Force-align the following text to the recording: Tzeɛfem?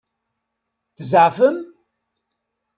Tzeɛfem? 0.97 1.57